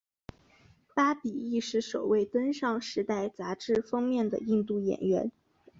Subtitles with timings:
[0.95, 5.31] 巴比亦是首位登上时代杂志封面的印度演员。